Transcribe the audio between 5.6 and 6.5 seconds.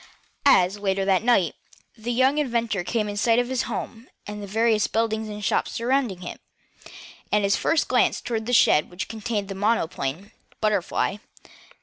surrounding it,